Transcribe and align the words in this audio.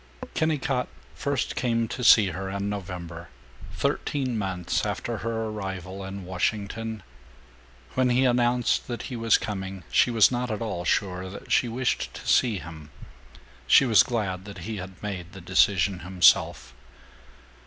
IV 0.23 0.33
Kennicott 0.33 0.87
first 1.13 1.55
came 1.55 1.87
to 1.89 2.03
see 2.03 2.29
her 2.29 2.49
in 2.49 2.69
November, 2.69 3.29
thirteen 3.73 4.35
months 4.35 4.83
after 4.83 5.17
her 5.17 5.45
arrival 5.45 6.03
in 6.03 6.25
Washington. 6.25 7.03
When 7.93 8.09
he 8.09 8.25
announced 8.25 8.87
that 8.87 9.03
he 9.03 9.15
was 9.15 9.37
coming 9.37 9.83
she 9.91 10.09
was 10.09 10.31
not 10.31 10.49
at 10.49 10.59
all 10.59 10.85
sure 10.85 11.29
that 11.29 11.51
she 11.51 11.67
wished 11.69 12.15
to 12.15 12.27
see 12.27 12.57
him. 12.57 12.89
She 13.67 13.85
was 13.85 14.01
glad 14.01 14.45
that 14.45 14.65
he 14.65 14.77
had 14.77 15.03
made 15.03 15.33
the 15.33 15.39
decision 15.41 15.99
himself. 15.99 16.73